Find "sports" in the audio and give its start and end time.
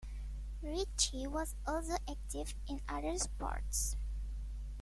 3.19-3.97